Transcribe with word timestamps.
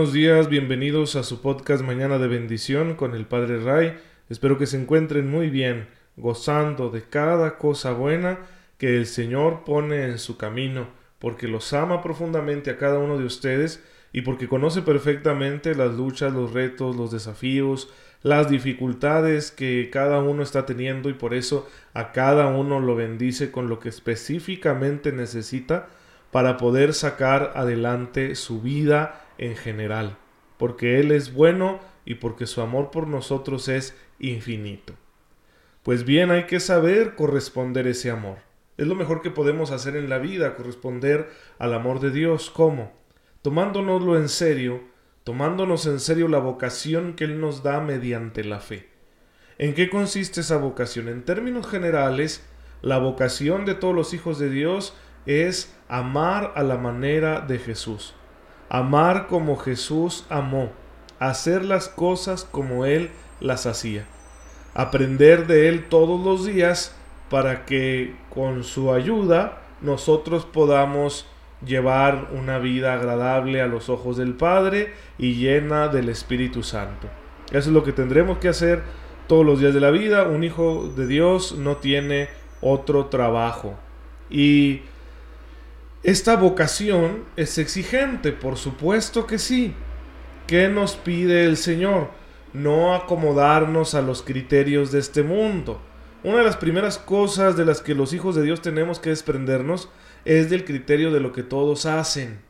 buenos 0.00 0.14
días, 0.14 0.48
bienvenidos 0.48 1.14
a 1.14 1.22
su 1.22 1.42
podcast 1.42 1.84
Mañana 1.84 2.16
de 2.16 2.26
Bendición 2.26 2.94
con 2.94 3.14
el 3.14 3.26
Padre 3.26 3.62
Ray. 3.62 3.98
Espero 4.30 4.56
que 4.56 4.64
se 4.64 4.80
encuentren 4.80 5.30
muy 5.30 5.50
bien, 5.50 5.88
gozando 6.16 6.88
de 6.88 7.02
cada 7.02 7.58
cosa 7.58 7.92
buena 7.92 8.38
que 8.78 8.96
el 8.96 9.04
Señor 9.04 9.62
pone 9.64 10.06
en 10.06 10.18
su 10.18 10.38
camino, 10.38 10.88
porque 11.18 11.48
los 11.48 11.74
ama 11.74 12.00
profundamente 12.00 12.70
a 12.70 12.78
cada 12.78 12.98
uno 12.98 13.18
de 13.18 13.26
ustedes 13.26 13.84
y 14.10 14.22
porque 14.22 14.48
conoce 14.48 14.80
perfectamente 14.80 15.74
las 15.74 15.92
luchas, 15.92 16.32
los 16.32 16.54
retos, 16.54 16.96
los 16.96 17.10
desafíos, 17.10 17.92
las 18.22 18.48
dificultades 18.48 19.50
que 19.50 19.90
cada 19.92 20.20
uno 20.20 20.42
está 20.42 20.64
teniendo 20.64 21.10
y 21.10 21.12
por 21.12 21.34
eso 21.34 21.68
a 21.92 22.12
cada 22.12 22.46
uno 22.46 22.80
lo 22.80 22.96
bendice 22.96 23.50
con 23.50 23.68
lo 23.68 23.80
que 23.80 23.90
específicamente 23.90 25.12
necesita 25.12 25.88
para 26.30 26.56
poder 26.56 26.94
sacar 26.94 27.52
adelante 27.54 28.34
su 28.34 28.62
vida 28.62 29.19
en 29.40 29.56
general, 29.56 30.18
porque 30.58 31.00
Él 31.00 31.10
es 31.10 31.32
bueno 31.32 31.80
y 32.04 32.16
porque 32.16 32.46
su 32.46 32.60
amor 32.60 32.90
por 32.90 33.08
nosotros 33.08 33.68
es 33.68 33.96
infinito. 34.20 34.94
Pues 35.82 36.04
bien, 36.04 36.30
hay 36.30 36.44
que 36.44 36.60
saber 36.60 37.14
corresponder 37.14 37.86
ese 37.86 38.10
amor. 38.10 38.38
Es 38.76 38.86
lo 38.86 38.94
mejor 38.94 39.22
que 39.22 39.30
podemos 39.30 39.70
hacer 39.70 39.96
en 39.96 40.10
la 40.10 40.18
vida, 40.18 40.54
corresponder 40.54 41.30
al 41.58 41.72
amor 41.72 42.00
de 42.00 42.10
Dios. 42.10 42.50
¿Cómo? 42.50 42.92
Tomándonoslo 43.40 44.18
en 44.18 44.28
serio, 44.28 44.82
tomándonos 45.24 45.86
en 45.86 46.00
serio 46.00 46.28
la 46.28 46.38
vocación 46.38 47.14
que 47.14 47.24
Él 47.24 47.40
nos 47.40 47.62
da 47.62 47.80
mediante 47.80 48.44
la 48.44 48.60
fe. 48.60 48.90
¿En 49.56 49.74
qué 49.74 49.88
consiste 49.88 50.42
esa 50.42 50.58
vocación? 50.58 51.08
En 51.08 51.24
términos 51.24 51.66
generales, 51.66 52.46
la 52.82 52.98
vocación 52.98 53.64
de 53.64 53.74
todos 53.74 53.94
los 53.94 54.12
hijos 54.12 54.38
de 54.38 54.50
Dios 54.50 54.94
es 55.24 55.74
amar 55.88 56.52
a 56.56 56.62
la 56.62 56.76
manera 56.76 57.40
de 57.40 57.58
Jesús, 57.58 58.14
amar 58.70 59.26
como 59.26 59.56
Jesús 59.56 60.24
amó, 60.30 60.70
hacer 61.18 61.64
las 61.64 61.88
cosas 61.88 62.44
como 62.50 62.86
Él 62.86 63.10
las 63.40 63.66
hacía, 63.66 64.06
aprender 64.72 65.46
de 65.46 65.68
Él 65.68 65.88
todos 65.88 66.24
los 66.24 66.46
días 66.46 66.96
para 67.28 67.66
que 67.66 68.14
con 68.32 68.64
su 68.64 68.92
ayuda 68.92 69.60
nosotros 69.82 70.46
podamos 70.46 71.26
llevar 71.64 72.28
una 72.32 72.58
vida 72.58 72.94
agradable 72.94 73.60
a 73.60 73.66
los 73.66 73.88
ojos 73.88 74.16
del 74.16 74.34
Padre 74.34 74.94
y 75.18 75.34
llena 75.34 75.88
del 75.88 76.08
Espíritu 76.08 76.62
Santo. 76.62 77.08
Eso 77.50 77.68
es 77.68 77.74
lo 77.74 77.82
que 77.84 77.92
tendremos 77.92 78.38
que 78.38 78.48
hacer 78.48 78.82
todos 79.26 79.44
los 79.44 79.60
días 79.60 79.74
de 79.74 79.80
la 79.80 79.90
vida. 79.90 80.24
Un 80.24 80.44
hijo 80.44 80.90
de 80.96 81.06
Dios 81.06 81.56
no 81.56 81.76
tiene 81.76 82.28
otro 82.60 83.06
trabajo. 83.06 83.74
Y 84.30 84.82
esta 86.02 86.36
vocación 86.36 87.24
es 87.36 87.58
exigente, 87.58 88.32
por 88.32 88.56
supuesto 88.56 89.26
que 89.26 89.38
sí. 89.38 89.74
¿Qué 90.46 90.68
nos 90.68 90.96
pide 90.96 91.44
el 91.44 91.58
Señor? 91.58 92.10
No 92.54 92.94
acomodarnos 92.94 93.94
a 93.94 94.00
los 94.00 94.22
criterios 94.22 94.92
de 94.92 94.98
este 94.98 95.22
mundo. 95.22 95.80
Una 96.24 96.38
de 96.38 96.44
las 96.44 96.56
primeras 96.56 96.96
cosas 96.96 97.54
de 97.56 97.66
las 97.66 97.82
que 97.82 97.94
los 97.94 98.14
hijos 98.14 98.34
de 98.34 98.42
Dios 98.42 98.62
tenemos 98.62 98.98
que 98.98 99.10
desprendernos 99.10 99.90
es 100.24 100.48
del 100.48 100.64
criterio 100.64 101.12
de 101.12 101.20
lo 101.20 101.32
que 101.32 101.42
todos 101.42 101.84
hacen. 101.84 102.40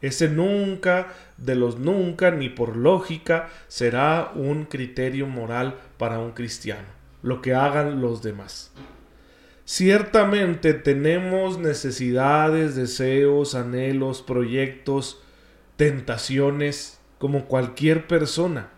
Ese 0.00 0.28
nunca, 0.28 1.08
de 1.36 1.56
los 1.56 1.80
nunca, 1.80 2.30
ni 2.30 2.48
por 2.48 2.76
lógica, 2.76 3.48
será 3.66 4.30
un 4.36 4.66
criterio 4.66 5.26
moral 5.26 5.80
para 5.98 6.20
un 6.20 6.30
cristiano. 6.30 6.86
Lo 7.22 7.42
que 7.42 7.54
hagan 7.54 8.00
los 8.00 8.22
demás. 8.22 8.72
Ciertamente 9.66 10.74
tenemos 10.74 11.58
necesidades, 11.58 12.76
deseos, 12.76 13.54
anhelos, 13.54 14.20
proyectos, 14.20 15.22
tentaciones, 15.76 17.00
como 17.18 17.46
cualquier 17.46 18.06
persona. 18.06 18.68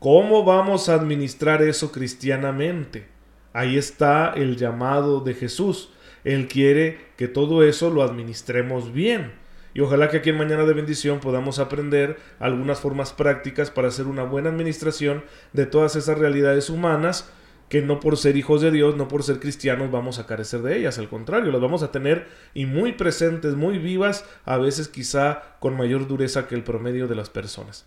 ¿Cómo 0.00 0.44
vamos 0.44 0.88
a 0.88 0.94
administrar 0.94 1.62
eso 1.62 1.92
cristianamente? 1.92 3.06
Ahí 3.52 3.78
está 3.78 4.32
el 4.34 4.56
llamado 4.56 5.20
de 5.20 5.34
Jesús. 5.34 5.92
Él 6.24 6.48
quiere 6.48 6.98
que 7.16 7.28
todo 7.28 7.62
eso 7.62 7.88
lo 7.88 8.02
administremos 8.02 8.92
bien. 8.92 9.34
Y 9.72 9.80
ojalá 9.80 10.08
que 10.08 10.16
aquí 10.16 10.30
en 10.30 10.38
Mañana 10.38 10.64
de 10.64 10.74
Bendición 10.74 11.20
podamos 11.20 11.60
aprender 11.60 12.18
algunas 12.40 12.80
formas 12.80 13.12
prácticas 13.12 13.70
para 13.70 13.88
hacer 13.88 14.06
una 14.06 14.24
buena 14.24 14.50
administración 14.50 15.22
de 15.52 15.66
todas 15.66 15.94
esas 15.94 16.18
realidades 16.18 16.70
humanas 16.70 17.30
que 17.68 17.82
no 17.82 18.00
por 18.00 18.16
ser 18.16 18.36
hijos 18.36 18.60
de 18.60 18.70
Dios, 18.70 18.96
no 18.96 19.08
por 19.08 19.22
ser 19.22 19.40
cristianos 19.40 19.90
vamos 19.90 20.18
a 20.18 20.26
carecer 20.26 20.62
de 20.62 20.76
ellas, 20.78 20.98
al 20.98 21.08
contrario, 21.08 21.50
las 21.50 21.60
vamos 21.60 21.82
a 21.82 21.90
tener 21.90 22.28
y 22.54 22.66
muy 22.66 22.92
presentes, 22.92 23.54
muy 23.54 23.78
vivas, 23.78 24.24
a 24.44 24.56
veces 24.58 24.88
quizá 24.88 25.56
con 25.58 25.76
mayor 25.76 26.06
dureza 26.06 26.46
que 26.46 26.54
el 26.54 26.62
promedio 26.62 27.08
de 27.08 27.16
las 27.16 27.30
personas. 27.30 27.86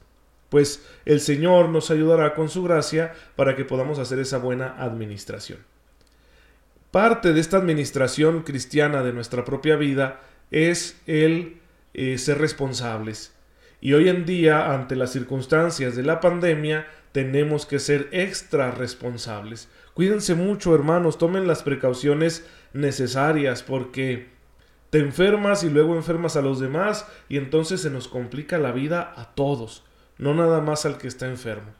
Pues 0.50 0.86
el 1.06 1.22
Señor 1.22 1.70
nos 1.70 1.92
ayudará 1.92 2.34
con 2.34 2.50
su 2.50 2.64
gracia 2.64 3.14
para 3.36 3.56
que 3.56 3.66
podamos 3.66 4.00
hacer 4.00 4.20
esa 4.20 4.40
buena 4.40 4.76
administración. 4.78 5.60
Parte 6.92 7.34
de 7.34 7.40
esta 7.40 7.58
administración 7.58 8.42
cristiana 8.42 9.04
de 9.04 9.14
nuestra 9.14 9.46
propia 9.46 9.76
vida 9.76 10.22
es 10.50 11.00
el 11.06 11.60
eh, 11.94 12.18
ser 12.18 12.40
responsables. 12.40 13.34
Y 13.80 13.94
hoy 13.94 14.10
en 14.10 14.26
día, 14.26 14.74
ante 14.74 14.96
las 14.96 15.12
circunstancias 15.12 15.96
de 15.96 16.04
la 16.04 16.20
pandemia, 16.20 16.88
tenemos 17.12 17.66
que 17.66 17.80
ser 17.80 18.10
extra 18.12 18.72
responsables. 18.72 19.70
Cuídense 19.94 20.36
mucho, 20.36 20.76
hermanos, 20.76 21.18
tomen 21.18 21.48
las 21.48 21.64
precauciones 21.64 22.46
necesarias 22.74 23.64
porque 23.64 24.30
te 24.90 25.00
enfermas 25.00 25.64
y 25.64 25.70
luego 25.70 25.96
enfermas 25.96 26.36
a 26.36 26.42
los 26.42 26.60
demás 26.60 27.08
y 27.28 27.38
entonces 27.38 27.82
se 27.82 27.90
nos 27.90 28.08
complica 28.08 28.58
la 28.58 28.72
vida 28.72 29.14
a 29.16 29.34
todos, 29.34 29.84
no 30.18 30.34
nada 30.34 30.62
más 30.62 30.86
al 30.86 30.98
que 30.98 31.08
está 31.08 31.28
enfermo. 31.28 31.72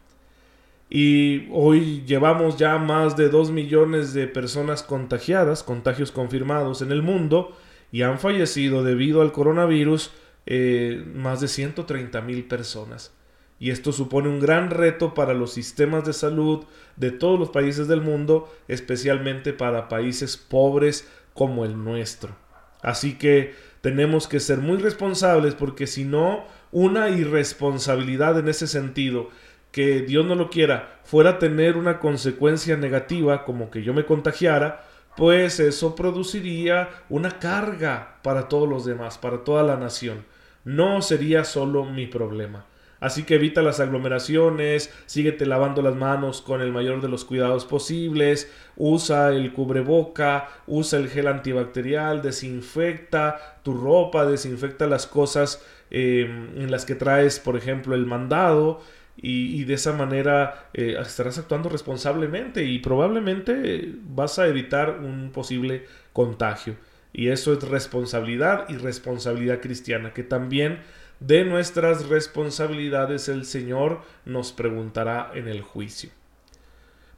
Y 0.90 1.48
hoy 1.52 2.04
llevamos 2.08 2.58
ya 2.58 2.78
más 2.80 3.16
de 3.16 3.30
2 3.30 3.52
millones 3.52 4.14
de 4.14 4.28
personas 4.28 4.82
contagiadas, 4.82 5.62
contagios 5.62 6.12
confirmados 6.12 6.82
en 6.82 6.92
el 6.92 7.04
mundo, 7.04 7.56
y 7.92 8.02
han 8.02 8.20
fallecido 8.20 8.84
debido 8.84 9.22
al 9.22 9.32
coronavirus 9.32 10.12
eh, 10.48 11.04
más 11.14 11.42
de 11.42 11.48
130 11.48 12.22
mil 12.22 12.44
personas 12.46 13.14
y 13.60 13.72
esto 13.72 13.92
supone 13.92 14.30
un 14.30 14.40
gran 14.40 14.70
reto 14.70 15.14
para 15.14 15.34
los 15.34 15.52
sistemas 15.52 16.06
de 16.06 16.14
salud 16.14 16.64
de 16.96 17.12
todos 17.12 17.38
los 17.38 17.50
países 17.50 17.88
del 17.88 18.02
mundo, 18.02 18.50
especialmente 18.68 19.52
para 19.52 19.90
países 19.90 20.38
pobres 20.38 21.08
como 21.34 21.66
el 21.66 21.84
nuestro. 21.84 22.36
Así 22.82 23.18
que 23.18 23.54
tenemos 23.82 24.28
que 24.28 24.40
ser 24.40 24.60
muy 24.60 24.78
responsables 24.78 25.56
porque 25.56 25.88
si 25.88 26.06
no, 26.06 26.46
una 26.72 27.10
irresponsabilidad 27.10 28.40
en 28.40 28.48
ese 28.48 28.68
sentido, 28.68 29.30
que 29.72 30.02
Dios 30.02 30.26
no 30.26 30.36
lo 30.36 30.50
quiera, 30.50 31.00
fuera 31.04 31.32
a 31.32 31.40
tener 31.40 31.78
una 31.78 32.00
consecuencia 32.00 32.76
negativa 32.78 33.46
como 33.46 33.70
que 33.70 33.84
yo 33.84 33.94
me 33.94 34.06
contagiara, 34.06 34.86
pues 35.16 35.60
eso 35.60 35.96
produciría 35.96 36.90
una 37.10 37.40
carga 37.40 38.20
para 38.24 38.48
todos 38.48 38.68
los 38.68 38.86
demás, 38.86 39.18
para 39.18 39.44
toda 39.44 39.64
la 39.64 39.76
nación. 39.76 40.26
No 40.64 41.02
sería 41.02 41.44
solo 41.44 41.86
mi 41.86 42.08
problema. 42.08 42.66
Así 43.00 43.24
que 43.24 43.36
evita 43.36 43.62
las 43.62 43.80
aglomeraciones, 43.80 44.94
síguete 45.06 45.46
lavando 45.46 45.82
las 45.82 45.96
manos 45.96 46.42
con 46.42 46.62
el 46.62 46.72
mayor 46.72 47.02
de 47.02 47.08
los 47.08 47.24
cuidados 47.24 47.66
posibles, 47.66 48.52
usa 48.76 49.30
el 49.30 49.54
cubreboca, 49.54 50.50
usa 50.68 51.00
el 51.00 51.10
gel 51.10 51.28
antibacterial, 51.28 52.22
desinfecta 52.22 53.60
tu 53.64 53.74
ropa, 53.74 54.26
desinfecta 54.26 54.86
las 54.88 55.08
cosas 55.08 55.64
em, 55.92 56.62
en 56.62 56.72
las 56.72 56.86
que 56.86 56.96
traes, 56.96 57.40
por 57.40 57.56
ejemplo, 57.56 57.96
el 57.96 58.06
mandado. 58.06 58.82
Y, 59.22 59.66
de 59.66 59.74
esa 59.74 59.92
manera 59.92 60.70
eh, 60.74 60.96
estarás 60.98 61.38
actuando 61.38 61.68
responsablemente 61.68 62.64
y 62.64 62.80
probablemente 62.80 63.94
vas 64.02 64.40
a 64.40 64.48
evitar 64.48 65.00
un 65.02 65.32
posible 65.34 65.86
contagio. 66.14 66.78
Y 67.12 67.28
eso 67.28 67.52
es 67.52 67.64
responsabilidad 67.64 68.70
y 68.70 68.78
responsabilidad 68.78 69.60
cristiana, 69.60 70.14
que 70.14 70.24
también 70.24 70.80
de 71.20 71.44
nuestras 71.44 72.08
responsabilidades 72.08 73.28
el 73.30 73.46
Señor 73.46 74.02
nos 74.26 74.52
preguntará 74.52 75.32
en 75.34 75.48
el 75.48 75.62
juicio. 75.62 76.10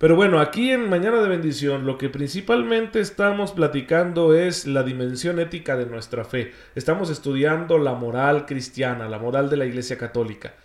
Pero 0.02 0.16
bueno, 0.16 0.40
aquí 0.40 0.72
en 0.72 0.90
Mañana 0.90 1.22
de 1.22 1.30
Bendición 1.30 1.86
lo 1.86 2.00
que 2.00 2.10
principalmente 2.10 3.00
estamos 3.00 3.52
platicando 3.52 4.34
es 4.34 4.66
la 4.66 4.82
dimensión 4.82 5.40
ética 5.40 5.78
de 5.78 5.86
nuestra 5.86 6.26
fe. 6.26 6.54
Estamos 6.74 7.12
estudiando 7.12 7.78
la 7.78 7.94
moral 7.94 8.48
cristiana, 8.48 9.08
la 9.08 9.20
moral 9.20 9.52
de 9.52 9.58
la 9.58 9.66
Iglesia 9.66 10.00
Católica. 10.00 10.56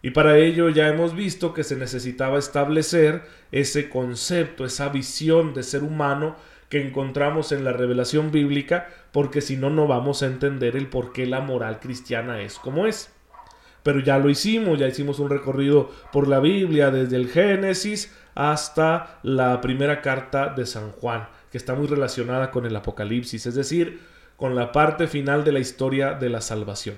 Y 0.00 0.10
para 0.10 0.38
ello 0.38 0.70
ya 0.70 0.88
hemos 0.88 1.14
visto 1.14 1.52
que 1.52 1.64
se 1.64 1.76
necesitaba 1.76 2.38
establecer 2.38 3.24
ese 3.52 3.90
concepto, 3.90 4.64
esa 4.64 4.88
visión 4.88 5.52
de 5.52 5.64
ser 5.64 5.82
humano 5.82 6.36
que 6.68 6.86
encontramos 6.86 7.52
en 7.52 7.64
la 7.64 7.72
revelación 7.72 8.30
bíblica, 8.30 8.88
porque 9.12 9.40
si 9.40 9.56
no, 9.56 9.70
no 9.70 9.86
vamos 9.86 10.22
a 10.22 10.26
entender 10.26 10.76
el 10.76 10.88
por 10.88 11.12
qué 11.12 11.26
la 11.26 11.40
moral 11.40 11.80
cristiana 11.80 12.40
es 12.40 12.58
como 12.58 12.86
es. 12.86 13.10
Pero 13.82 14.00
ya 14.00 14.18
lo 14.18 14.28
hicimos, 14.28 14.78
ya 14.78 14.86
hicimos 14.86 15.18
un 15.18 15.30
recorrido 15.30 15.90
por 16.12 16.28
la 16.28 16.40
Biblia 16.40 16.90
desde 16.90 17.16
el 17.16 17.28
Génesis 17.28 18.14
hasta 18.34 19.18
la 19.22 19.60
primera 19.60 20.02
carta 20.02 20.48
de 20.48 20.66
San 20.66 20.90
Juan, 20.92 21.28
que 21.50 21.58
está 21.58 21.74
muy 21.74 21.86
relacionada 21.86 22.50
con 22.50 22.66
el 22.66 22.76
Apocalipsis, 22.76 23.46
es 23.46 23.54
decir, 23.54 24.00
con 24.36 24.54
la 24.54 24.72
parte 24.72 25.06
final 25.06 25.44
de 25.44 25.52
la 25.52 25.58
historia 25.58 26.14
de 26.14 26.28
la 26.28 26.40
salvación. 26.40 26.96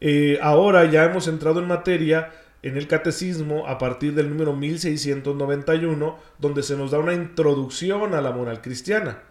Eh, 0.00 0.38
ahora 0.42 0.84
ya 0.84 1.04
hemos 1.04 1.26
entrado 1.28 1.60
en 1.60 1.68
materia 1.68 2.30
en 2.66 2.76
el 2.76 2.88
catecismo 2.88 3.68
a 3.68 3.78
partir 3.78 4.14
del 4.14 4.28
número 4.28 4.52
1691, 4.52 6.18
donde 6.38 6.64
se 6.64 6.76
nos 6.76 6.90
da 6.90 6.98
una 6.98 7.14
introducción 7.14 8.12
a 8.12 8.20
la 8.20 8.32
moral 8.32 8.60
cristiana. 8.60 9.22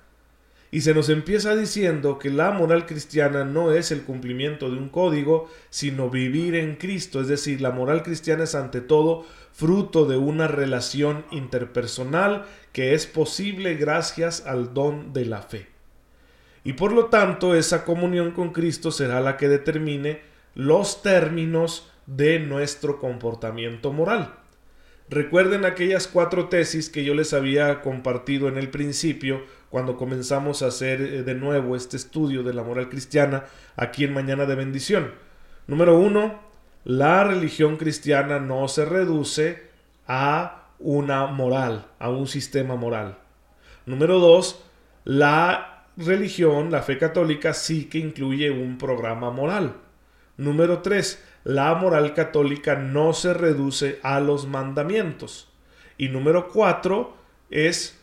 Y 0.72 0.82
se 0.82 0.94
nos 0.94 1.10
empieza 1.10 1.54
diciendo 1.54 2.18
que 2.18 2.30
la 2.30 2.52
moral 2.52 2.86
cristiana 2.86 3.44
no 3.44 3.74
es 3.74 3.92
el 3.92 4.04
cumplimiento 4.04 4.72
de 4.72 4.78
un 4.78 4.88
código, 4.88 5.50
sino 5.70 6.10
vivir 6.10 6.56
en 6.56 6.76
Cristo. 6.76 7.20
Es 7.20 7.28
decir, 7.28 7.60
la 7.60 7.72
moral 7.72 8.04
cristiana 8.04 8.46
es 8.46 8.56
ante 8.56 8.80
todo 8.80 9.26
fruto 9.52 10.06
de 10.06 10.16
una 10.16 10.48
relación 10.48 11.26
interpersonal 11.32 12.46
que 12.72 12.94
es 12.94 13.06
posible 13.06 13.76
gracias 13.76 14.46
al 14.46 14.74
don 14.74 15.12
de 15.12 15.26
la 15.26 15.42
fe. 15.42 15.68
Y 16.64 16.74
por 16.74 16.94
lo 16.94 17.08
tanto, 17.08 17.54
esa 17.54 17.84
comunión 17.84 18.32
con 18.32 18.54
Cristo 18.54 18.92
será 18.92 19.20
la 19.20 19.36
que 19.36 19.50
determine 19.50 20.22
los 20.56 21.02
términos 21.02 21.92
de 22.08 22.40
nuestro 22.40 23.00
comportamiento 23.00 23.92
moral. 23.92 24.36
Recuerden 25.10 25.66
aquellas 25.66 26.08
cuatro 26.08 26.50
tesis 26.50 26.90
que 26.90 27.04
yo 27.04 27.14
les 27.14 27.34
había 27.34 27.82
compartido 27.82 28.48
en 28.48 28.58
el 28.58 28.70
principio 28.70 29.44
cuando 29.70 29.98
comenzamos 29.98 30.64
a 30.64 30.68
hacer 30.68 31.02
eh, 31.02 31.24
de 31.24 31.36
nuevo 31.36 31.76
este 31.76 31.96
estudio 31.96 32.42
de 32.42 32.54
la 32.54 32.64
moral 32.64 32.90
cristiana 32.90 33.46
aquí 33.76 34.04
en 34.04 34.14
Mañana 34.14 34.46
de 34.46 34.56
Bendición. 34.56 35.12
Número 35.68 35.98
uno, 35.98 36.40
la 36.86 37.24
religión 37.24 37.78
cristiana 37.78 38.40
no 38.40 38.68
se 38.68 38.86
reduce 38.86 39.64
a 40.08 40.70
una 40.80 41.28
moral, 41.28 41.88
a 42.00 42.10
un 42.10 42.28
sistema 42.28 42.76
moral. 42.76 43.18
Número 43.86 44.20
dos, 44.20 44.64
la 45.04 45.86
religión, 45.98 46.72
la 46.72 46.82
fe 46.82 46.98
católica 46.98 47.54
sí 47.54 47.86
que 47.86 48.00
incluye 48.00 48.50
un 48.50 48.78
programa 48.78 49.30
moral. 49.30 49.76
Número 50.38 50.82
tres, 50.82 51.24
la 51.46 51.76
moral 51.76 52.16
católica 52.16 52.76
no 52.76 53.14
se 53.14 53.34
reduce 53.34 54.00
a 54.04 54.20
los 54.20 54.48
mandamientos. 54.48 55.48
Y 55.98 56.10
número 56.10 56.50
cuatro 56.50 57.16
es 57.50 57.98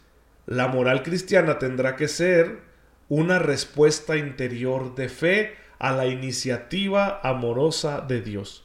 la 0.47 0.69
moral 0.69 1.03
cristiana 1.03 1.59
tendrá 1.59 1.97
que 1.97 2.09
ser 2.09 2.61
una 3.09 3.41
respuesta 3.41 4.17
interior 4.17 4.95
de 4.95 5.09
fe 5.09 5.55
a 5.81 5.93
la 5.93 6.07
iniciativa 6.07 7.21
amorosa 7.23 8.01
de 8.01 8.23
Dios. 8.23 8.65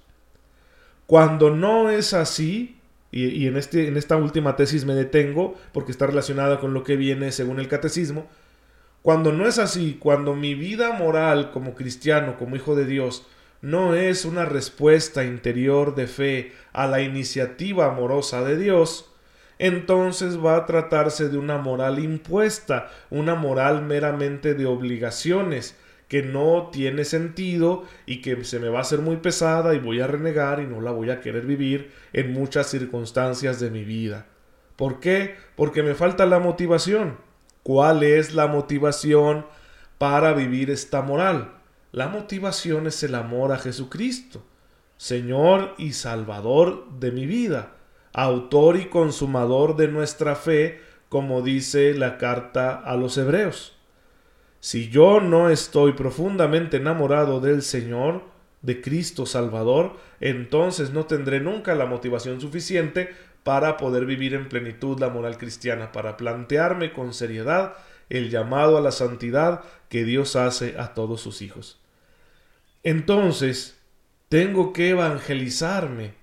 Cuando 1.07 1.49
no 1.49 1.89
es 1.89 2.13
así, 2.13 2.79
y, 3.11 3.47
en, 3.47 3.57
este, 3.57 3.87
en 3.87 3.97
esta 3.97 4.15
última 4.15 4.55
tesis 4.55 4.85
me 4.85 4.93
detengo 4.93 5.55
porque 5.71 5.91
está 5.91 6.05
relacionada 6.05 6.59
con 6.59 6.75
lo 6.75 6.83
que 6.83 6.97
viene 6.97 7.31
según 7.31 7.59
el 7.59 7.67
catecismo, 7.67 8.27
cuando 9.01 9.31
no 9.31 9.47
es 9.47 9.57
así, 9.57 9.97
cuando 9.99 10.35
mi 10.35 10.53
vida 10.53 10.91
moral 10.91 11.49
como 11.51 11.73
cristiano, 11.73 12.37
como 12.37 12.55
hijo 12.55 12.75
de 12.75 12.85
Dios, 12.85 13.25
no 13.61 13.95
es 13.95 14.25
una 14.25 14.45
respuesta 14.45 15.23
interior 15.23 15.95
de 15.95 16.07
fe 16.07 16.53
a 16.73 16.87
la 16.87 17.01
iniciativa 17.01 17.87
amorosa 17.87 18.43
de 18.43 18.57
Dios, 18.57 19.11
entonces 19.59 20.43
va 20.43 20.55
a 20.55 20.65
tratarse 20.65 21.29
de 21.29 21.37
una 21.37 21.57
moral 21.57 21.99
impuesta, 21.99 22.91
una 23.09 23.35
moral 23.35 23.81
meramente 23.81 24.53
de 24.53 24.65
obligaciones, 24.65 25.75
que 26.07 26.23
no 26.23 26.69
tiene 26.71 27.03
sentido 27.03 27.83
y 28.05 28.21
que 28.21 28.43
se 28.45 28.59
me 28.59 28.69
va 28.69 28.79
a 28.79 28.81
hacer 28.81 28.99
muy 28.99 29.17
pesada 29.17 29.73
y 29.73 29.79
voy 29.79 29.99
a 29.99 30.07
renegar 30.07 30.61
y 30.61 30.65
no 30.65 30.79
la 30.79 30.91
voy 30.91 31.09
a 31.09 31.19
querer 31.19 31.45
vivir 31.45 31.91
en 32.13 32.31
muchas 32.31 32.67
circunstancias 32.67 33.59
de 33.59 33.69
mi 33.69 33.83
vida. 33.83 34.25
¿Por 34.77 34.99
qué? 34.99 35.35
Porque 35.55 35.83
me 35.83 35.95
falta 35.95 36.25
la 36.25 36.39
motivación. 36.39 37.17
¿Cuál 37.63 38.03
es 38.03 38.33
la 38.33 38.47
motivación 38.47 39.45
para 39.97 40.31
vivir 40.31 40.69
esta 40.69 41.01
moral? 41.01 41.56
La 41.97 42.07
motivación 42.09 42.85
es 42.85 43.01
el 43.01 43.15
amor 43.15 43.51
a 43.51 43.57
Jesucristo, 43.57 44.43
Señor 44.97 45.73
y 45.79 45.93
Salvador 45.93 46.87
de 46.99 47.11
mi 47.11 47.25
vida, 47.25 47.71
autor 48.13 48.77
y 48.77 48.85
consumador 48.85 49.75
de 49.77 49.87
nuestra 49.87 50.35
fe, 50.35 50.79
como 51.09 51.41
dice 51.41 51.95
la 51.95 52.19
carta 52.19 52.75
a 52.75 52.95
los 52.97 53.17
hebreos. 53.17 53.75
Si 54.59 54.89
yo 54.89 55.21
no 55.21 55.49
estoy 55.49 55.93
profundamente 55.93 56.77
enamorado 56.77 57.39
del 57.39 57.63
Señor, 57.63 58.25
de 58.61 58.79
Cristo 58.79 59.25
Salvador, 59.25 59.95
entonces 60.19 60.91
no 60.91 61.07
tendré 61.07 61.39
nunca 61.39 61.73
la 61.73 61.87
motivación 61.87 62.39
suficiente 62.39 63.09
para 63.41 63.75
poder 63.75 64.05
vivir 64.05 64.35
en 64.35 64.49
plenitud 64.49 64.99
la 64.99 65.09
moral 65.09 65.39
cristiana, 65.39 65.91
para 65.91 66.15
plantearme 66.15 66.93
con 66.93 67.11
seriedad 67.11 67.73
el 68.11 68.29
llamado 68.29 68.77
a 68.77 68.81
la 68.81 68.91
santidad 68.91 69.61
que 69.89 70.03
Dios 70.03 70.35
hace 70.35 70.75
a 70.77 70.93
todos 70.93 71.21
sus 71.21 71.41
hijos. 71.41 71.79
Entonces, 72.87 73.77
tengo 74.29 74.71
que 74.71 74.91
evangelizarme. 74.91 76.13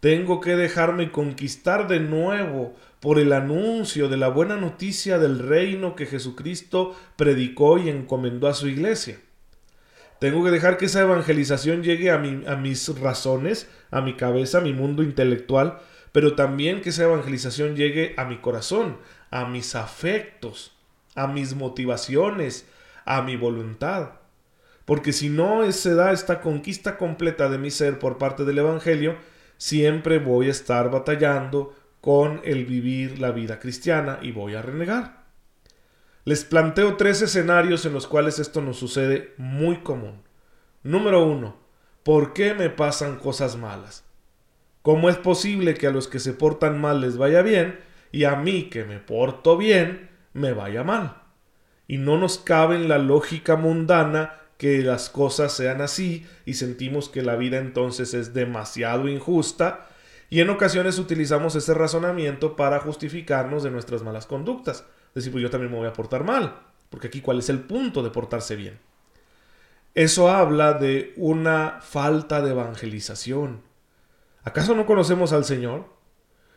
Tengo 0.00 0.42
que 0.42 0.54
dejarme 0.54 1.10
conquistar 1.10 1.88
de 1.88 1.98
nuevo 1.98 2.76
por 3.00 3.18
el 3.18 3.32
anuncio 3.32 4.10
de 4.10 4.18
la 4.18 4.28
buena 4.28 4.58
noticia 4.58 5.18
del 5.18 5.38
reino 5.38 5.96
que 5.96 6.04
Jesucristo 6.04 6.94
predicó 7.16 7.78
y 7.78 7.88
encomendó 7.88 8.48
a 8.48 8.52
su 8.52 8.68
iglesia. 8.68 9.18
Tengo 10.20 10.44
que 10.44 10.50
dejar 10.50 10.76
que 10.76 10.84
esa 10.84 11.00
evangelización 11.00 11.82
llegue 11.82 12.10
a, 12.10 12.16
a 12.16 12.56
mis 12.56 13.00
razones, 13.00 13.66
a 13.90 14.02
mi 14.02 14.14
cabeza, 14.14 14.58
a 14.58 14.60
mi 14.60 14.74
mundo 14.74 15.02
intelectual, 15.02 15.78
pero 16.12 16.34
también 16.34 16.82
que 16.82 16.90
esa 16.90 17.04
evangelización 17.04 17.76
llegue 17.76 18.12
a 18.18 18.26
mi 18.26 18.42
corazón, 18.42 18.98
a 19.30 19.46
mis 19.46 19.74
afectos, 19.74 20.76
a 21.14 21.28
mis 21.28 21.54
motivaciones, 21.54 22.68
a 23.06 23.22
mi 23.22 23.36
voluntad. 23.36 24.21
Porque 24.84 25.12
si 25.12 25.28
no 25.28 25.70
se 25.72 25.94
da 25.94 26.12
esta 26.12 26.40
conquista 26.40 26.96
completa 26.96 27.48
de 27.48 27.58
mi 27.58 27.70
ser 27.70 27.98
por 27.98 28.18
parte 28.18 28.44
del 28.44 28.58
Evangelio, 28.58 29.16
siempre 29.56 30.18
voy 30.18 30.48
a 30.48 30.52
estar 30.52 30.90
batallando 30.90 31.74
con 32.00 32.40
el 32.44 32.66
vivir 32.66 33.20
la 33.20 33.30
vida 33.30 33.60
cristiana 33.60 34.18
y 34.20 34.32
voy 34.32 34.54
a 34.54 34.62
renegar. 34.62 35.22
Les 36.24 36.44
planteo 36.44 36.96
tres 36.96 37.22
escenarios 37.22 37.86
en 37.86 37.92
los 37.92 38.06
cuales 38.06 38.38
esto 38.38 38.60
nos 38.60 38.76
sucede 38.76 39.34
muy 39.38 39.78
común. 39.78 40.22
Número 40.82 41.24
uno, 41.24 41.56
¿por 42.02 42.32
qué 42.32 42.54
me 42.54 42.70
pasan 42.70 43.16
cosas 43.16 43.56
malas? 43.56 44.04
¿Cómo 44.82 45.08
es 45.08 45.16
posible 45.16 45.74
que 45.74 45.86
a 45.86 45.92
los 45.92 46.08
que 46.08 46.18
se 46.18 46.32
portan 46.32 46.80
mal 46.80 47.00
les 47.00 47.16
vaya 47.16 47.42
bien 47.42 47.78
y 48.10 48.24
a 48.24 48.34
mí 48.34 48.64
que 48.64 48.84
me 48.84 48.98
porto 48.98 49.56
bien 49.56 50.10
me 50.32 50.52
vaya 50.52 50.82
mal? 50.82 51.22
Y 51.86 51.98
no 51.98 52.18
nos 52.18 52.38
cabe 52.38 52.74
en 52.74 52.88
la 52.88 52.98
lógica 52.98 53.54
mundana 53.54 54.41
que 54.62 54.80
las 54.80 55.10
cosas 55.10 55.52
sean 55.52 55.80
así 55.80 56.24
y 56.46 56.54
sentimos 56.54 57.08
que 57.08 57.22
la 57.22 57.34
vida 57.34 57.58
entonces 57.58 58.14
es 58.14 58.32
demasiado 58.32 59.08
injusta 59.08 59.88
y 60.30 60.38
en 60.38 60.50
ocasiones 60.50 61.00
utilizamos 61.00 61.56
ese 61.56 61.74
razonamiento 61.74 62.54
para 62.54 62.78
justificarnos 62.78 63.64
de 63.64 63.72
nuestras 63.72 64.04
malas 64.04 64.26
conductas. 64.26 64.86
Decir, 65.16 65.32
pues 65.32 65.42
yo 65.42 65.50
también 65.50 65.72
me 65.72 65.78
voy 65.78 65.88
a 65.88 65.92
portar 65.92 66.22
mal, 66.22 66.60
porque 66.90 67.08
aquí 67.08 67.20
cuál 67.20 67.40
es 67.40 67.48
el 67.48 67.58
punto 67.58 68.04
de 68.04 68.10
portarse 68.10 68.54
bien. 68.54 68.78
Eso 69.96 70.30
habla 70.30 70.74
de 70.74 71.12
una 71.16 71.80
falta 71.80 72.40
de 72.40 72.52
evangelización. 72.52 73.62
¿Acaso 74.44 74.76
no 74.76 74.86
conocemos 74.86 75.32
al 75.32 75.44
Señor? 75.44 75.86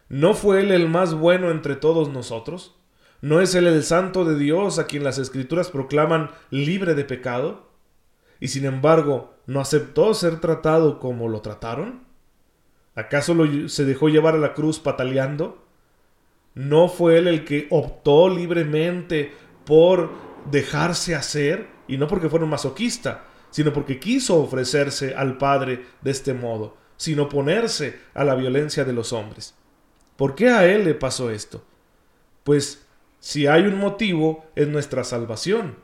¿No 0.10 0.36
fue 0.36 0.60
Él 0.60 0.72
el 0.72 0.88
más 0.90 1.16
bueno 1.16 1.50
entre 1.50 1.76
todos 1.76 2.10
nosotros? 2.10 2.76
¿No 3.22 3.42
es 3.42 3.56
Él 3.56 3.66
el 3.66 3.84
santo 3.84 4.26
de 4.26 4.38
Dios 4.38 4.78
a 4.78 4.86
quien 4.86 5.04
las 5.04 5.18
escrituras 5.18 5.72
proclaman 5.72 6.30
libre 6.52 6.94
de 6.94 7.04
pecado? 7.04 7.74
Y 8.40 8.50
sin 8.50 8.66
embargo 8.66 9.36
no 9.48 9.60
aceptó 9.60 10.14
ser 10.14 10.40
tratado 10.40 11.00
como 11.00 11.30
lo 11.30 11.42
trataron? 11.42 12.04
¿Acaso 12.96 13.36
se 13.68 13.86
dejó 13.86 14.10
llevar 14.10 14.36
a 14.36 14.40
la 14.40 14.54
cruz 14.54 14.80
pataleando? 14.80 15.66
¿No 16.54 16.88
fue 16.88 17.18
él 17.18 17.28
el 17.28 17.44
que 17.44 17.68
optó 17.70 18.30
libremente 18.30 19.34
por 19.66 20.12
dejarse 20.50 21.14
hacer? 21.14 21.68
Y 21.88 21.98
no 21.98 22.08
porque 22.08 22.30
fuera 22.30 22.46
un 22.46 22.52
masoquista, 22.52 23.26
sino 23.52 23.74
porque 23.74 24.00
quiso 24.00 24.38
ofrecerse 24.42 25.14
al 25.14 25.38
Padre 25.38 25.86
de 26.02 26.12
este 26.12 26.34
modo, 26.34 26.78
sin 26.96 27.20
oponerse 27.20 28.00
a 28.14 28.24
la 28.24 28.36
violencia 28.36 28.86
de 28.86 28.94
los 28.94 29.14
hombres. 29.14 29.56
¿Por 30.16 30.34
qué 30.34 30.50
a 30.50 30.66
él 30.66 30.86
le 30.86 30.94
pasó 30.94 31.30
esto? 31.30 31.64
Pues 32.44 32.88
si 33.20 33.48
hay 33.48 33.64
un 33.64 33.78
motivo 33.78 34.46
es 34.56 34.68
nuestra 34.68 35.04
salvación. 35.04 35.76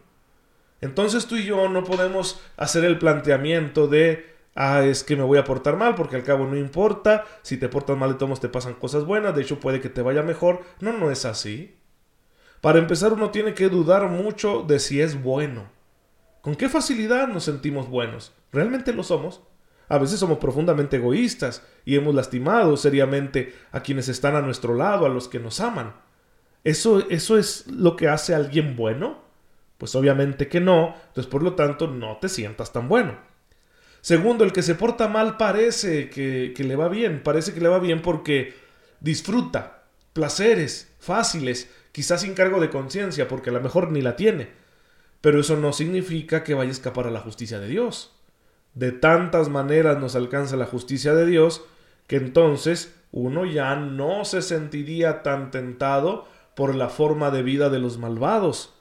Entonces 0.82 1.28
tú 1.28 1.38
y 1.38 1.46
yo 1.46 1.70
no 1.70 1.84
podemos 1.84 2.42
hacer 2.58 2.84
el 2.84 2.98
planteamiento 2.98 3.88
de, 3.88 4.26
ah, 4.56 4.84
es 4.84 5.04
que 5.04 5.16
me 5.16 5.24
voy 5.24 5.38
a 5.38 5.44
portar 5.44 5.78
mal, 5.78 5.96
porque 5.96 6.16
al 6.16 6.24
cabo 6.24 6.48
no 6.48 6.58
importa, 6.58 7.26
si 7.44 7.58
te 7.58 7.70
portas 7.70 7.98
mal 7.98 8.14
de 8.14 8.18
todos 8.18 8.40
te 8.40 8.50
pasan 8.50 8.74
cosas 8.74 9.06
buenas, 9.06 9.36
de 9.36 9.44
hecho 9.44 9.60
puede 9.60 9.80
que 9.80 9.90
te 9.90 10.02
vaya 10.02 10.24
mejor. 10.24 10.62
No, 10.80 10.92
no 10.92 11.12
es 11.12 11.26
así. 11.26 11.76
Para 12.62 12.80
empezar 12.80 13.14
uno 13.14 13.30
tiene 13.30 13.54
que 13.54 13.70
dudar 13.70 14.10
mucho 14.10 14.64
de 14.64 14.80
si 14.80 15.02
es 15.02 15.22
bueno. 15.22 15.70
¿Con 16.42 16.56
qué 16.56 16.70
facilidad 16.70 17.28
nos 17.28 17.44
sentimos 17.44 17.88
buenos? 17.88 18.34
¿Realmente 18.52 18.94
lo 18.94 19.04
somos? 19.04 19.42
A 19.88 19.98
veces 20.00 20.20
somos 20.20 20.40
profundamente 20.40 20.98
egoístas 20.98 21.64
y 21.86 21.96
hemos 21.96 22.16
lastimado 22.16 22.78
seriamente 22.78 23.54
a 23.72 23.82
quienes 23.82 24.08
están 24.08 24.36
a 24.36 24.42
nuestro 24.42 24.74
lado, 24.74 25.06
a 25.06 25.10
los 25.10 25.28
que 25.28 25.40
nos 25.40 25.60
aman. 25.60 25.94
¿Eso, 26.64 27.08
eso 27.10 27.38
es 27.38 27.68
lo 27.68 27.96
que 27.96 28.08
hace 28.08 28.34
a 28.34 28.38
alguien 28.38 28.76
bueno? 28.76 29.31
Pues 29.82 29.96
obviamente 29.96 30.48
que 30.48 30.60
no, 30.60 30.94
entonces 31.08 31.26
por 31.26 31.42
lo 31.42 31.56
tanto 31.56 31.88
no 31.88 32.18
te 32.18 32.30
sientas 32.30 32.72
tan 32.72 32.88
bueno. 32.88 33.18
Segundo, 34.02 34.44
el 34.44 34.54
que 34.54 34.62
se 34.62 34.76
porta 34.76 35.08
mal 35.08 35.38
parece 35.38 36.12
que, 36.12 36.54
que 36.56 36.64
le 36.64 36.76
va 36.76 36.88
bien, 36.88 37.24
parece 37.24 37.52
que 37.52 37.62
le 37.62 37.68
va 37.68 37.80
bien 37.80 38.04
porque 38.04 38.54
disfruta 39.00 39.86
placeres 40.14 40.94
fáciles, 41.00 41.68
quizás 41.94 42.22
sin 42.22 42.36
cargo 42.36 42.60
de 42.60 42.70
conciencia, 42.70 43.28
porque 43.28 43.50
a 43.50 43.54
lo 43.54 43.60
mejor 43.60 43.92
ni 43.92 44.04
la 44.04 44.16
tiene. 44.16 44.50
Pero 45.20 45.40
eso 45.40 45.58
no 45.58 45.74
significa 45.74 46.44
que 46.44 46.54
vaya 46.54 46.70
a 46.70 46.74
escapar 46.74 47.08
a 47.08 47.12
la 47.12 47.22
justicia 47.22 47.60
de 47.60 47.68
Dios. 47.68 48.14
De 48.76 48.92
tantas 48.92 49.50
maneras 49.50 49.98
nos 49.98 50.16
alcanza 50.16 50.58
la 50.58 50.68
justicia 50.68 51.16
de 51.16 51.26
Dios 51.26 51.66
que 52.06 52.18
entonces 52.18 52.94
uno 53.12 53.46
ya 53.46 53.76
no 53.78 54.26
se 54.26 54.44
sentiría 54.44 55.24
tan 55.24 55.50
tentado 55.50 56.28
por 56.56 56.76
la 56.76 56.90
forma 56.90 57.32
de 57.32 57.42
vida 57.42 57.72
de 57.72 57.80
los 57.80 57.98
malvados, 57.98 58.76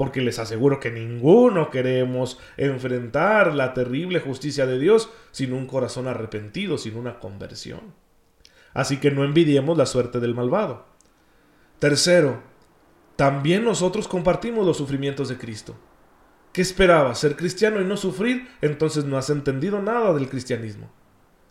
porque 0.00 0.22
les 0.22 0.38
aseguro 0.38 0.80
que 0.80 0.90
ninguno 0.90 1.68
queremos 1.68 2.38
enfrentar 2.56 3.52
la 3.52 3.74
terrible 3.74 4.18
justicia 4.18 4.64
de 4.64 4.78
Dios 4.78 5.10
sin 5.30 5.52
un 5.52 5.66
corazón 5.66 6.08
arrepentido, 6.08 6.78
sin 6.78 6.96
una 6.96 7.18
conversión. 7.18 7.92
Así 8.72 8.96
que 8.96 9.10
no 9.10 9.24
envidiemos 9.24 9.76
la 9.76 9.84
suerte 9.84 10.18
del 10.18 10.34
malvado. 10.34 10.86
Tercero, 11.80 12.42
también 13.16 13.62
nosotros 13.62 14.08
compartimos 14.08 14.64
los 14.64 14.78
sufrimientos 14.78 15.28
de 15.28 15.36
Cristo. 15.36 15.76
¿Qué 16.54 16.62
esperaba? 16.62 17.14
¿Ser 17.14 17.36
cristiano 17.36 17.78
y 17.78 17.84
no 17.84 17.98
sufrir? 17.98 18.48
Entonces 18.62 19.04
no 19.04 19.18
has 19.18 19.28
entendido 19.28 19.82
nada 19.82 20.14
del 20.14 20.30
cristianismo. 20.30 20.90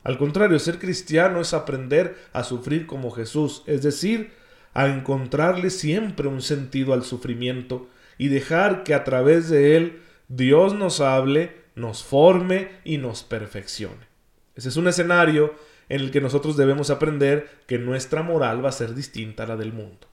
Al 0.04 0.18
contrario, 0.18 0.58
ser 0.58 0.80
cristiano 0.80 1.40
es 1.40 1.54
aprender 1.54 2.18
a 2.34 2.44
sufrir 2.44 2.88
como 2.88 3.12
Jesús, 3.12 3.62
es 3.68 3.84
decir, 3.84 4.32
a 4.74 4.88
encontrarle 4.88 5.70
siempre 5.70 6.28
un 6.28 6.42
sentido 6.42 6.94
al 6.94 7.04
sufrimiento 7.04 7.90
y 8.20 8.28
dejar 8.28 8.84
que 8.84 8.94
a 8.94 9.04
través 9.04 9.50
de 9.50 9.76
él 9.76 10.02
Dios 10.28 10.76
nos 10.76 11.02
hable, 11.02 11.56
nos 11.74 12.04
forme 12.04 12.70
y 12.84 13.00
nos 13.00 13.24
perfeccione. 13.24 14.08
Ese 14.56 14.70
es 14.70 14.76
un 14.78 14.88
escenario 14.88 15.56
en 15.88 16.02
el 16.02 16.12
que 16.12 16.22
nosotros 16.22 16.56
debemos 16.56 16.92
aprender 16.92 17.50
que 17.66 17.80
nuestra 17.80 18.22
moral 18.22 18.64
va 18.64 18.70
a 18.70 18.74
ser 18.74 18.94
distinta 18.94 19.44
a 19.44 19.48
la 19.48 19.58
del 19.58 19.74
mundo. 19.74 20.08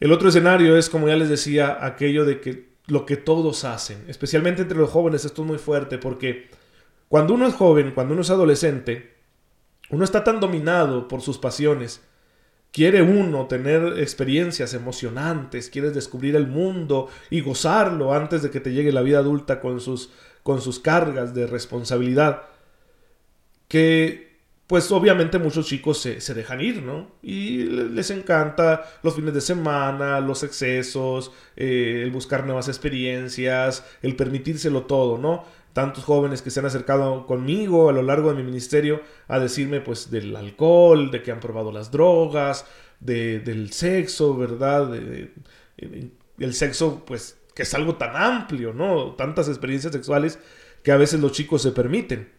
El 0.00 0.12
otro 0.12 0.28
escenario 0.28 0.78
es, 0.78 0.88
como 0.88 1.08
ya 1.08 1.16
les 1.16 1.28
decía, 1.28 1.84
aquello 1.84 2.24
de 2.24 2.40
que 2.40 2.68
lo 2.86 3.04
que 3.04 3.16
todos 3.16 3.64
hacen, 3.64 4.04
especialmente 4.08 4.62
entre 4.62 4.78
los 4.78 4.90
jóvenes, 4.90 5.24
esto 5.24 5.42
es 5.42 5.48
muy 5.48 5.58
fuerte 5.58 5.98
porque 5.98 6.48
cuando 7.08 7.34
uno 7.34 7.46
es 7.46 7.54
joven, 7.54 7.90
cuando 7.92 8.12
uno 8.12 8.22
es 8.22 8.30
adolescente, 8.30 9.16
uno 9.90 10.04
está 10.04 10.22
tan 10.22 10.38
dominado 10.38 11.08
por 11.08 11.20
sus 11.20 11.38
pasiones, 11.38 12.02
quiere 12.72 13.02
uno 13.02 13.46
tener 13.46 13.98
experiencias 13.98 14.74
emocionantes, 14.74 15.70
quieres 15.70 15.94
descubrir 15.94 16.36
el 16.36 16.46
mundo 16.46 17.08
y 17.30 17.40
gozarlo 17.40 18.12
antes 18.12 18.42
de 18.42 18.50
que 18.50 18.60
te 18.60 18.72
llegue 18.72 18.92
la 18.92 19.02
vida 19.02 19.18
adulta 19.18 19.60
con 19.60 19.80
sus, 19.80 20.10
con 20.42 20.60
sus 20.60 20.78
cargas 20.78 21.34
de 21.34 21.46
responsabilidad, 21.46 22.42
que 23.68 24.26
pues 24.66 24.90
obviamente 24.90 25.38
muchos 25.38 25.66
chicos 25.66 25.98
se, 25.98 26.34
dejan 26.34 26.60
ir, 26.60 26.82
¿no? 26.82 27.12
Y 27.22 27.58
les 27.64 28.10
encanta 28.10 28.84
los 29.02 29.14
fines 29.14 29.32
de 29.32 29.40
semana, 29.40 30.20
los 30.20 30.42
excesos, 30.42 31.30
eh, 31.54 32.00
el 32.02 32.10
buscar 32.10 32.44
nuevas 32.44 32.66
experiencias, 32.66 33.84
el 34.02 34.16
permitírselo 34.16 34.82
todo, 34.82 35.18
¿no? 35.18 35.44
Tantos 35.76 36.04
jóvenes 36.04 36.40
que 36.40 36.50
se 36.50 36.60
han 36.60 36.64
acercado 36.64 37.26
conmigo 37.26 37.90
a 37.90 37.92
lo 37.92 38.00
largo 38.00 38.30
de 38.30 38.36
mi 38.36 38.42
ministerio 38.42 39.02
a 39.28 39.38
decirme 39.38 39.82
pues 39.82 40.10
del 40.10 40.34
alcohol, 40.34 41.10
de 41.10 41.22
que 41.22 41.30
han 41.30 41.38
probado 41.38 41.70
las 41.70 41.90
drogas, 41.90 42.64
de, 42.98 43.40
del 43.40 43.74
sexo, 43.74 44.38
¿verdad? 44.38 44.90
el 44.94 46.54
sexo 46.54 47.04
pues 47.04 47.36
que 47.54 47.64
es 47.64 47.74
algo 47.74 47.96
tan 47.96 48.16
amplio, 48.16 48.72
¿no? 48.72 49.16
Tantas 49.16 49.48
experiencias 49.48 49.92
sexuales 49.92 50.38
que 50.82 50.92
a 50.92 50.96
veces 50.96 51.20
los 51.20 51.32
chicos 51.32 51.60
se 51.60 51.72
permiten. 51.72 52.32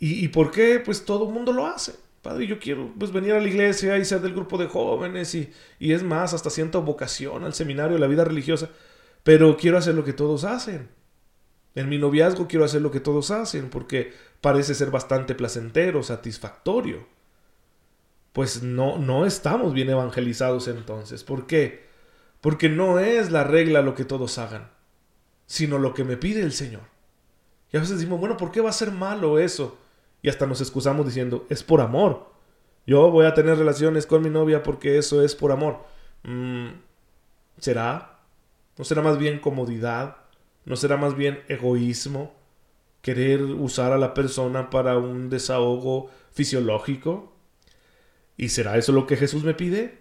¿Y, 0.00 0.26
por 0.26 0.50
qué? 0.50 0.82
Pues 0.84 1.04
todo 1.04 1.28
el 1.28 1.32
mundo 1.32 1.52
lo 1.52 1.68
hace. 1.68 1.94
Padre, 2.20 2.48
yo 2.48 2.58
quiero 2.58 2.92
pues 2.98 3.12
venir 3.12 3.34
a 3.34 3.40
la 3.40 3.46
iglesia 3.46 3.96
y 3.96 4.04
ser 4.04 4.22
del 4.22 4.34
grupo 4.34 4.58
de 4.58 4.66
jóvenes 4.66 5.36
y, 5.36 5.52
y 5.78 5.92
es 5.92 6.02
más, 6.02 6.34
hasta 6.34 6.50
siento 6.50 6.82
vocación 6.82 7.44
al 7.44 7.54
seminario, 7.54 7.96
la 7.96 8.08
vida 8.08 8.24
religiosa, 8.24 8.70
pero 9.22 9.56
quiero 9.56 9.78
hacer 9.78 9.94
lo 9.94 10.02
que 10.02 10.14
todos 10.14 10.42
hacen. 10.42 10.98
En 11.74 11.88
mi 11.88 11.98
noviazgo 11.98 12.48
quiero 12.48 12.64
hacer 12.64 12.82
lo 12.82 12.90
que 12.90 13.00
todos 13.00 13.30
hacen 13.30 13.70
porque 13.70 14.12
parece 14.40 14.74
ser 14.74 14.90
bastante 14.90 15.34
placentero, 15.34 16.02
satisfactorio. 16.02 17.06
Pues 18.32 18.62
no, 18.62 18.98
no 18.98 19.26
estamos 19.26 19.72
bien 19.72 19.90
evangelizados 19.90 20.68
entonces. 20.68 21.24
¿Por 21.24 21.46
qué? 21.46 21.88
Porque 22.40 22.68
no 22.68 22.98
es 22.98 23.30
la 23.30 23.44
regla 23.44 23.82
lo 23.82 23.94
que 23.94 24.04
todos 24.04 24.38
hagan, 24.38 24.70
sino 25.46 25.78
lo 25.78 25.94
que 25.94 26.04
me 26.04 26.16
pide 26.16 26.42
el 26.42 26.52
Señor. 26.52 26.82
Y 27.72 27.76
a 27.76 27.80
veces 27.80 27.98
decimos, 27.98 28.20
bueno, 28.20 28.36
¿por 28.36 28.50
qué 28.50 28.60
va 28.60 28.70
a 28.70 28.74
ser 28.74 28.90
malo 28.90 29.38
eso? 29.38 29.78
y 30.22 30.28
hasta 30.28 30.46
nos 30.46 30.60
excusamos 30.60 31.06
diciendo, 31.06 31.46
es 31.48 31.62
por 31.62 31.80
amor. 31.80 32.30
Yo 32.86 33.10
voy 33.10 33.26
a 33.26 33.34
tener 33.34 33.56
relaciones 33.56 34.06
con 34.06 34.22
mi 34.22 34.30
novia 34.30 34.62
porque 34.62 34.98
eso 34.98 35.22
es 35.22 35.34
por 35.34 35.52
amor. 35.52 35.84
Mm, 36.22 36.68
¿Será? 37.58 38.18
¿No 38.76 38.84
será 38.84 39.02
más 39.02 39.18
bien 39.18 39.38
comodidad? 39.38 40.16
¿No 40.64 40.76
será 40.76 40.96
más 40.96 41.16
bien 41.16 41.40
egoísmo? 41.48 42.34
¿Querer 43.02 43.42
usar 43.42 43.92
a 43.92 43.98
la 43.98 44.14
persona 44.14 44.70
para 44.70 44.98
un 44.98 45.30
desahogo 45.30 46.10
fisiológico? 46.32 47.32
¿Y 48.36 48.50
será 48.50 48.76
eso 48.76 48.92
lo 48.92 49.06
que 49.06 49.16
Jesús 49.16 49.42
me 49.44 49.54
pide? 49.54 49.98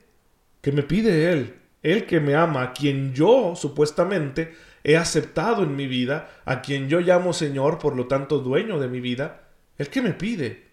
¿Qué 0.62 0.72
me 0.72 0.84
pide 0.84 1.32
Él? 1.32 1.56
Él 1.82 2.06
que 2.06 2.20
me 2.20 2.36
ama, 2.36 2.62
a 2.62 2.74
quien 2.74 3.14
yo 3.14 3.54
supuestamente 3.56 4.54
he 4.84 4.98
aceptado 4.98 5.64
en 5.64 5.76
mi 5.76 5.88
vida, 5.88 6.30
a 6.46 6.62
quien 6.62 6.90
yo 6.90 7.00
llamo 7.00 7.32
Señor, 7.32 7.80
por 7.80 7.96
lo 7.96 8.08
tanto 8.08 8.40
dueño 8.40 8.80
de 8.80 8.90
mi 8.90 9.00
vida, 9.00 9.50
¿El 9.80 9.88
qué 9.88 10.02
me 10.02 10.14
pide? 10.14 10.68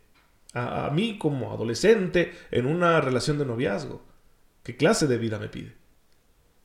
A, 0.52 0.90
mí 0.92 1.16
como 1.16 1.52
adolescente 1.52 2.34
en 2.50 2.66
una 2.66 3.00
relación 3.00 3.38
de 3.38 3.46
noviazgo. 3.46 4.04
¿Qué 4.64 4.76
clase 4.76 5.06
de 5.06 5.16
vida 5.16 5.38
me 5.38 5.48
pide? 5.48 5.74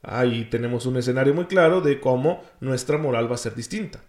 Ahí 0.04 0.46
tenemos 0.46 0.86
un 0.86 0.98
escenario 0.98 1.34
muy 1.34 1.46
claro 1.46 1.82
de 1.82 2.00
cómo 2.00 2.44
nuestra 2.60 2.98
moral 2.98 3.30
va 3.30 3.36
a 3.36 3.40
ser 3.40 3.56
distinta. 3.56 4.02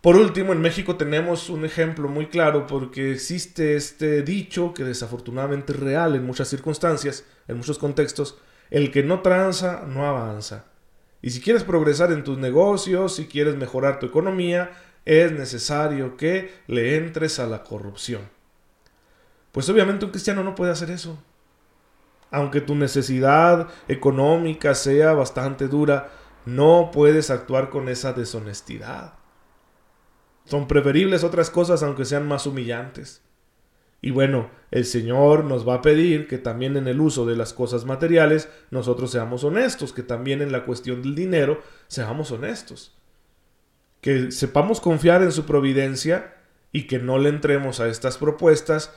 Por 0.00 0.16
último, 0.16 0.52
en 0.52 0.60
México 0.60 0.96
tenemos 0.96 1.50
un 1.50 1.64
ejemplo 1.64 2.08
muy 2.08 2.26
claro 2.26 2.66
porque 2.66 3.12
existe 3.12 3.74
este 3.76 4.22
dicho 4.22 4.72
que 4.72 4.84
desafortunadamente 4.84 5.72
es 5.72 5.80
real 5.80 6.14
en 6.14 6.24
muchas 6.24 6.48
circunstancias, 6.48 7.24
en 7.48 7.56
muchos 7.56 7.78
contextos, 7.78 8.38
el 8.70 8.92
que 8.92 9.02
no 9.02 9.20
tranza 9.20 9.84
no 9.86 10.06
avanza. 10.06 10.66
Y 11.22 11.30
si 11.30 11.40
quieres 11.40 11.64
progresar 11.64 12.12
en 12.12 12.22
tus 12.22 12.38
negocios, 12.38 13.16
si 13.16 13.26
quieres 13.26 13.56
mejorar 13.56 13.98
tu 13.98 14.06
economía, 14.06 14.70
es 15.04 15.32
necesario 15.32 16.16
que 16.16 16.52
le 16.66 16.96
entres 16.96 17.38
a 17.40 17.46
la 17.46 17.64
corrupción. 17.64 18.22
Pues 19.50 19.68
obviamente 19.68 20.04
un 20.04 20.10
cristiano 20.10 20.44
no 20.44 20.54
puede 20.54 20.72
hacer 20.72 20.90
eso. 20.90 21.18
Aunque 22.30 22.60
tu 22.60 22.74
necesidad 22.74 23.68
económica 23.88 24.74
sea 24.74 25.12
bastante 25.12 25.68
dura, 25.68 26.10
no 26.44 26.90
puedes 26.92 27.30
actuar 27.30 27.70
con 27.70 27.88
esa 27.88 28.12
deshonestidad. 28.12 29.14
Son 30.44 30.68
preferibles 30.68 31.24
otras 31.24 31.50
cosas 31.50 31.82
aunque 31.82 32.04
sean 32.04 32.26
más 32.28 32.46
humillantes. 32.46 33.22
Y 34.00 34.10
bueno, 34.10 34.50
el 34.70 34.84
Señor 34.84 35.44
nos 35.44 35.66
va 35.66 35.74
a 35.74 35.82
pedir 35.82 36.28
que 36.28 36.38
también 36.38 36.76
en 36.76 36.86
el 36.86 37.00
uso 37.00 37.26
de 37.26 37.36
las 37.36 37.52
cosas 37.52 37.84
materiales 37.84 38.48
nosotros 38.70 39.10
seamos 39.10 39.42
honestos, 39.42 39.92
que 39.92 40.02
también 40.02 40.42
en 40.42 40.52
la 40.52 40.64
cuestión 40.64 41.02
del 41.02 41.14
dinero 41.14 41.62
seamos 41.88 42.30
honestos 42.30 42.96
que 44.06 44.30
sepamos 44.30 44.80
confiar 44.80 45.22
en 45.22 45.32
su 45.32 45.46
providencia 45.46 46.34
y 46.70 46.86
que 46.86 47.00
no 47.00 47.18
le 47.18 47.28
entremos 47.28 47.80
a 47.80 47.88
estas 47.88 48.18
propuestas 48.18 48.94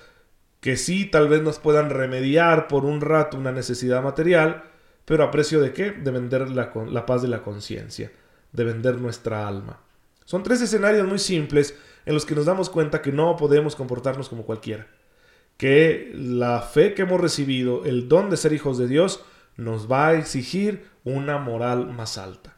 que 0.59 0.77
sí 0.77 1.05
tal 1.05 1.29
vez 1.29 1.41
nos 1.41 1.59
puedan 1.59 1.89
remediar 1.89 2.67
por 2.67 2.85
un 2.85 3.01
rato 3.01 3.37
una 3.37 3.51
necesidad 3.51 4.03
material, 4.03 4.63
pero 5.05 5.23
a 5.23 5.31
precio 5.31 5.61
de 5.61 5.73
qué? 5.73 5.91
De 5.91 6.11
vender 6.11 6.49
la, 6.49 6.71
la 6.89 7.05
paz 7.05 7.21
de 7.21 7.27
la 7.27 7.41
conciencia, 7.41 8.11
de 8.51 8.63
vender 8.63 8.99
nuestra 8.99 9.47
alma. 9.47 9.81
Son 10.25 10.43
tres 10.43 10.61
escenarios 10.61 11.07
muy 11.07 11.19
simples 11.19 11.75
en 12.05 12.13
los 12.13 12.25
que 12.25 12.35
nos 12.35 12.45
damos 12.45 12.69
cuenta 12.69 13.01
que 13.01 13.11
no 13.11 13.35
podemos 13.35 13.75
comportarnos 13.75 14.29
como 14.29 14.43
cualquiera, 14.43 14.87
que 15.57 16.11
la 16.13 16.61
fe 16.61 16.93
que 16.93 17.03
hemos 17.03 17.19
recibido, 17.19 17.85
el 17.85 18.07
don 18.07 18.29
de 18.29 18.37
ser 18.37 18.53
hijos 18.53 18.77
de 18.77 18.87
Dios, 18.87 19.23
nos 19.57 19.91
va 19.91 20.09
a 20.09 20.13
exigir 20.13 20.85
una 21.03 21.37
moral 21.37 21.87
más 21.87 22.17
alta. 22.17 22.55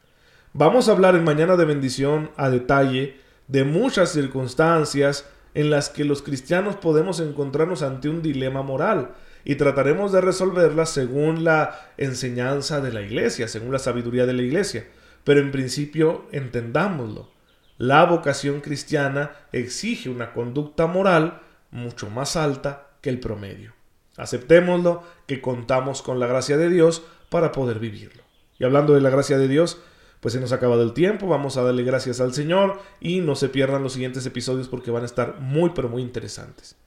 Vamos 0.53 0.89
a 0.89 0.91
hablar 0.91 1.15
en 1.15 1.23
Mañana 1.23 1.55
de 1.55 1.65
Bendición 1.65 2.31
a 2.35 2.49
detalle 2.49 3.17
de 3.47 3.63
muchas 3.63 4.11
circunstancias 4.11 5.25
en 5.53 5.69
las 5.69 5.89
que 5.89 6.05
los 6.05 6.21
cristianos 6.21 6.75
podemos 6.75 7.19
encontrarnos 7.19 7.81
ante 7.81 8.09
un 8.09 8.21
dilema 8.21 8.61
moral 8.61 9.11
y 9.43 9.55
trataremos 9.55 10.11
de 10.11 10.21
resolverlas 10.21 10.89
según 10.89 11.43
la 11.43 11.91
enseñanza 11.97 12.81
de 12.81 12.93
la 12.93 13.01
iglesia, 13.01 13.47
según 13.47 13.71
la 13.71 13.79
sabiduría 13.79 14.25
de 14.25 14.33
la 14.33 14.43
iglesia. 14.43 14.87
Pero 15.23 15.39
en 15.39 15.51
principio 15.51 16.25
entendámoslo. 16.31 17.29
La 17.77 18.05
vocación 18.05 18.61
cristiana 18.61 19.31
exige 19.51 20.09
una 20.09 20.33
conducta 20.33 20.85
moral 20.87 21.41
mucho 21.71 22.09
más 22.09 22.35
alta 22.35 22.89
que 23.01 23.09
el 23.09 23.19
promedio. 23.19 23.73
Aceptémoslo 24.17 25.03
que 25.25 25.41
contamos 25.41 26.01
con 26.01 26.19
la 26.19 26.27
gracia 26.27 26.57
de 26.57 26.69
Dios 26.69 27.03
para 27.29 27.51
poder 27.51 27.79
vivirlo. 27.79 28.23
Y 28.59 28.65
hablando 28.65 28.93
de 28.93 29.01
la 29.01 29.09
gracia 29.09 29.39
de 29.39 29.47
Dios, 29.47 29.81
Pues 30.21 30.33
se 30.33 30.39
nos 30.39 30.53
ha 30.53 30.55
acabado 30.55 30.83
el 30.83 30.93
tiempo, 30.93 31.27
vamos 31.27 31.57
a 31.57 31.63
darle 31.63 31.83
gracias 31.83 32.21
al 32.21 32.33
Señor 32.33 32.79
y 33.01 33.19
no 33.19 33.35
se 33.35 33.49
pierdan 33.49 33.83
los 33.83 33.93
siguientes 33.93 34.25
episodios 34.25 34.69
porque 34.69 34.91
van 34.91 35.03
a 35.03 35.07
estar 35.07 35.41
muy 35.41 35.71
pero 35.71 35.89
muy 35.89 36.01
interesantes. 36.01 36.77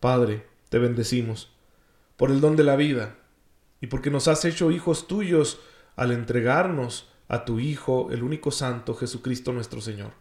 Padre, 0.00 0.46
te 0.70 0.78
bendecimos 0.78 1.52
por 2.16 2.30
el 2.30 2.40
don 2.40 2.56
de 2.56 2.64
la 2.64 2.76
vida 2.76 3.16
y 3.80 3.88
porque 3.88 4.10
nos 4.10 4.28
has 4.28 4.44
hecho 4.44 4.70
hijos 4.70 5.06
tuyos 5.06 5.60
al 5.96 6.12
entregarnos 6.12 7.10
a 7.28 7.44
tu 7.44 7.58
Hijo, 7.58 8.08
el 8.12 8.22
único 8.22 8.50
Santo, 8.50 8.94
Jesucristo 8.94 9.52
nuestro 9.52 9.80
Señor. 9.80 10.12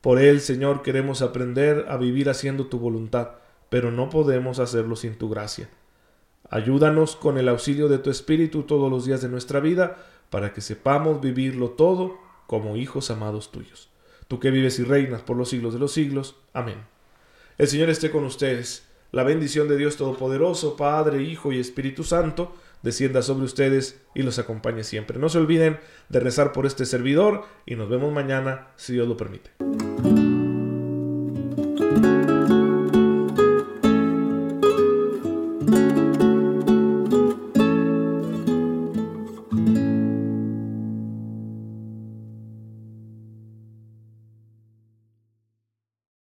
Por 0.00 0.18
Él, 0.18 0.40
Señor, 0.40 0.82
queremos 0.82 1.22
aprender 1.22 1.86
a 1.88 1.96
vivir 1.96 2.30
haciendo 2.30 2.66
tu 2.66 2.78
voluntad, 2.78 3.32
pero 3.68 3.90
no 3.90 4.08
podemos 4.08 4.58
hacerlo 4.58 4.96
sin 4.96 5.16
tu 5.16 5.28
gracia. 5.28 5.68
Ayúdanos 6.48 7.16
con 7.16 7.38
el 7.38 7.48
auxilio 7.48 7.88
de 7.88 7.98
tu 7.98 8.10
Espíritu 8.10 8.62
todos 8.62 8.90
los 8.90 9.04
días 9.04 9.20
de 9.20 9.28
nuestra 9.28 9.58
vida, 9.58 9.96
para 10.30 10.52
que 10.52 10.60
sepamos 10.60 11.20
vivirlo 11.20 11.70
todo 11.70 12.18
como 12.46 12.76
hijos 12.76 13.10
amados 13.10 13.50
tuyos. 13.50 13.90
Tú 14.28 14.40
que 14.40 14.50
vives 14.50 14.78
y 14.78 14.84
reinas 14.84 15.22
por 15.22 15.36
los 15.36 15.50
siglos 15.50 15.72
de 15.72 15.78
los 15.78 15.92
siglos. 15.92 16.36
Amén. 16.52 16.84
El 17.58 17.68
Señor 17.68 17.90
esté 17.90 18.10
con 18.10 18.24
ustedes. 18.24 18.86
La 19.12 19.22
bendición 19.22 19.68
de 19.68 19.76
Dios 19.76 19.96
Todopoderoso, 19.96 20.76
Padre, 20.76 21.22
Hijo 21.22 21.52
y 21.52 21.60
Espíritu 21.60 22.02
Santo, 22.02 22.54
descienda 22.82 23.22
sobre 23.22 23.44
ustedes 23.44 24.00
y 24.14 24.22
los 24.22 24.38
acompañe 24.38 24.84
siempre. 24.84 25.18
No 25.18 25.28
se 25.28 25.38
olviden 25.38 25.78
de 26.08 26.20
rezar 26.20 26.52
por 26.52 26.66
este 26.66 26.86
servidor 26.86 27.44
y 27.64 27.76
nos 27.76 27.88
vemos 27.88 28.12
mañana 28.12 28.68
si 28.76 28.92
Dios 28.92 29.08
lo 29.08 29.16
permite. 29.16 29.50